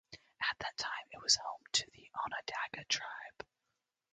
[0.49, 3.45] At that time it was home to the Onondaga tribe.